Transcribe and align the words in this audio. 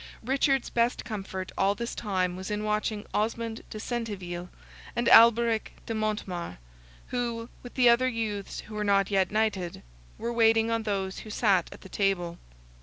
Richard's 0.23 0.71
best 0.71 1.05
comfort 1.05 1.51
all 1.59 1.75
this 1.75 1.93
time 1.93 2.35
was 2.35 2.49
in 2.49 2.63
watching 2.63 3.05
Osmond 3.13 3.61
de 3.69 3.79
Centeville 3.79 4.49
and 4.95 5.07
Alberic 5.07 5.73
de 5.85 5.93
Montemar, 5.93 6.57
who, 7.09 7.49
with 7.61 7.75
the 7.75 7.87
other 7.87 8.07
youths 8.07 8.61
who 8.61 8.73
were 8.73 8.83
not 8.83 9.11
yet 9.11 9.29
knighted, 9.29 9.83
were 10.17 10.33
waiting 10.33 10.71
on 10.71 10.81
those 10.81 11.19
who 11.19 11.29
sat 11.29 11.69
at 11.71 11.81
the 11.81 11.87
table. 11.89 12.39